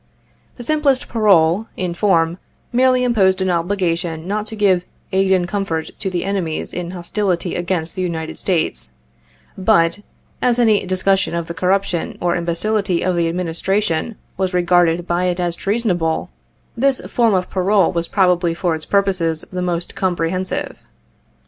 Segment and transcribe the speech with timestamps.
[0.57, 2.39] The simplest parole, in form,
[2.73, 4.81] merely imposed an obligation not to give"
[5.11, 8.93] aid and comfort to the enemies in hostility against the United States;"
[9.55, 9.99] but,
[10.41, 15.39] as any discussion of the corruption or imbecility of the Administration was regarded by it
[15.39, 16.31] as treasonable,
[16.75, 20.77] this form of parole was probably for its purposes, the most comprehensive.